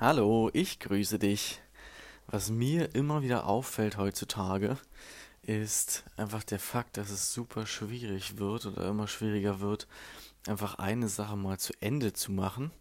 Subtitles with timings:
[0.00, 1.60] Hallo, ich grüße dich.
[2.26, 4.76] Was mir immer wieder auffällt heutzutage,
[5.42, 9.86] ist einfach der Fakt, dass es super schwierig wird oder immer schwieriger wird,
[10.48, 12.72] einfach eine Sache mal zu Ende zu machen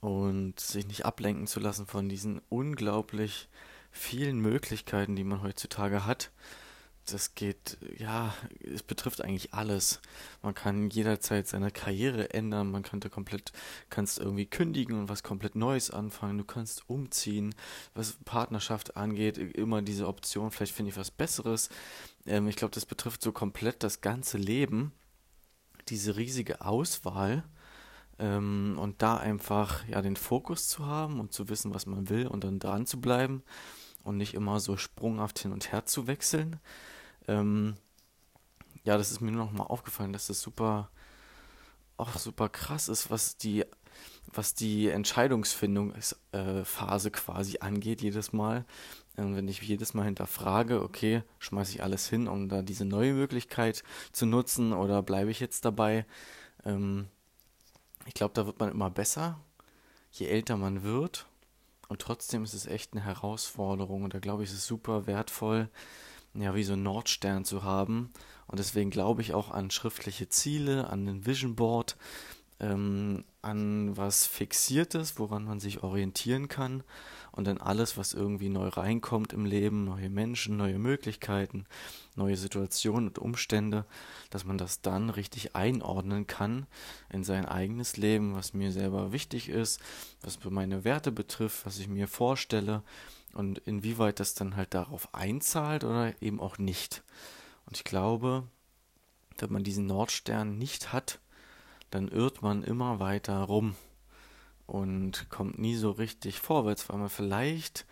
[0.00, 3.48] und sich nicht ablenken zu lassen von diesen unglaublich
[3.90, 6.30] vielen Möglichkeiten, die man heutzutage hat
[7.12, 10.00] das geht, ja, es betrifft eigentlich alles.
[10.42, 13.52] Man kann jederzeit seine Karriere ändern, man könnte komplett,
[13.90, 17.54] kannst irgendwie kündigen und was komplett Neues anfangen, du kannst umziehen,
[17.94, 21.68] was Partnerschaft angeht, immer diese Option, vielleicht finde ich was Besseres.
[22.26, 24.92] Ähm, ich glaube, das betrifft so komplett das ganze Leben,
[25.88, 27.44] diese riesige Auswahl.
[28.18, 32.26] Ähm, und da einfach ja den Fokus zu haben und zu wissen, was man will
[32.26, 33.42] und dann dran zu bleiben
[34.06, 36.60] und nicht immer so sprunghaft hin und her zu wechseln.
[37.28, 37.74] Ähm,
[38.84, 40.90] ja, das ist mir nur noch mal aufgefallen, dass das super,
[41.96, 43.64] auch super krass ist, was die,
[44.32, 48.64] was die Entscheidungsfindungsphase quasi angeht, jedes Mal.
[49.16, 53.14] Ähm, wenn ich jedes Mal hinterfrage, okay, schmeiße ich alles hin, um da diese neue
[53.14, 53.82] Möglichkeit
[54.12, 56.06] zu nutzen oder bleibe ich jetzt dabei?
[56.64, 57.08] Ähm,
[58.06, 59.40] ich glaube, da wird man immer besser,
[60.12, 61.26] je älter man wird.
[61.88, 64.04] Und trotzdem ist es echt eine Herausforderung.
[64.04, 65.68] Und da glaube ich, ist es super wertvoll,
[66.40, 68.12] ja, wie so ein Nordstern zu haben.
[68.46, 71.96] Und deswegen glaube ich auch an schriftliche Ziele, an ein Vision Board,
[72.60, 76.82] ähm, an was Fixiertes, woran man sich orientieren kann
[77.32, 81.66] und dann alles, was irgendwie neu reinkommt im Leben, neue Menschen, neue Möglichkeiten,
[82.14, 83.84] neue Situationen und Umstände,
[84.30, 86.66] dass man das dann richtig einordnen kann
[87.10, 89.80] in sein eigenes Leben, was mir selber wichtig ist,
[90.22, 92.82] was meine Werte betrifft, was ich mir vorstelle
[93.34, 97.02] und inwieweit das dann halt darauf einzahlt oder eben auch nicht.
[97.66, 98.44] Und ich glaube,
[99.38, 101.20] wenn man diesen Nordstern nicht hat,
[101.90, 103.76] dann irrt man immer weiter rum
[104.66, 107.86] und kommt nie so richtig vorwärts, weil man vielleicht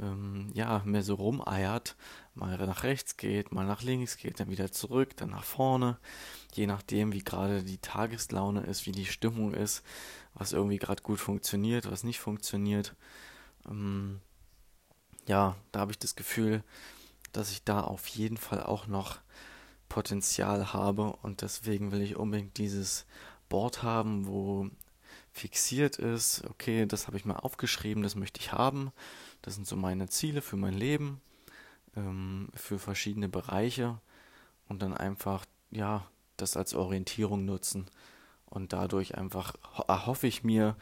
[0.00, 1.96] ähm, ja mehr so rumeiert,
[2.34, 5.98] mal nach rechts geht, mal nach links geht, dann wieder zurück, dann nach vorne,
[6.54, 9.82] je nachdem, wie gerade die Tageslaune ist, wie die Stimmung ist,
[10.34, 12.94] was irgendwie gerade gut funktioniert, was nicht funktioniert.
[13.68, 14.20] Ähm,
[15.26, 16.62] ja, da habe ich das Gefühl,
[17.32, 19.18] dass ich da auf jeden Fall auch noch
[19.88, 23.04] Potenzial habe und deswegen will ich unbedingt dieses
[23.52, 24.70] Board haben, wo
[25.30, 28.92] fixiert ist, okay, das habe ich mal aufgeschrieben, das möchte ich haben,
[29.42, 31.20] das sind so meine Ziele für mein Leben,
[31.94, 34.00] ähm, für verschiedene Bereiche
[34.68, 36.06] und dann einfach, ja,
[36.38, 37.90] das als Orientierung nutzen.
[38.46, 39.54] Und dadurch einfach
[39.86, 40.74] erhoffe ich mir,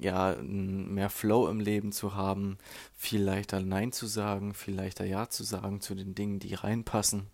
[0.00, 2.58] ja, mehr Flow im Leben zu haben,
[2.96, 7.28] viel leichter Nein zu sagen, viel leichter Ja zu sagen zu den Dingen, die reinpassen.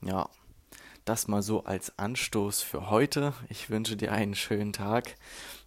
[0.00, 0.28] Ja,
[1.06, 3.32] das mal so als Anstoß für heute.
[3.48, 5.14] Ich wünsche dir einen schönen Tag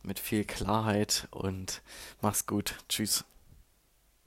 [0.03, 1.81] mit viel Klarheit und
[2.21, 2.75] mach's gut.
[2.89, 3.23] Tschüss.